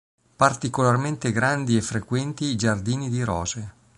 [0.35, 3.73] Particolarmente grandi e frequenti i giardini di rose.